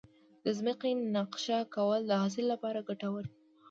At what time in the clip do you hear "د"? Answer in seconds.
0.43-0.45, 2.07-2.11